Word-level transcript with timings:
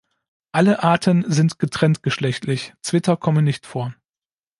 Alle 0.51 0.81
Arten 0.81 1.29
sind 1.31 1.59
getrenntgeschlechtlich, 1.59 2.73
Zwitter 2.81 3.17
kommen 3.17 3.45
nicht 3.45 3.67
vor. 3.67 3.93